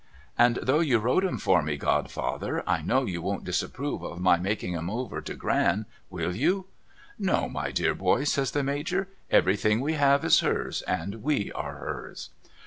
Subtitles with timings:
[0.35, 4.35] And though you wrote 'em for me, godfather, I know you won't disapprove of my
[4.39, 6.65] making 'em over to Gran; will you?''
[7.29, 9.09] No, my dear boy,' says the Major.'
[9.39, 12.31] Everything we have is hers, and we are hers.'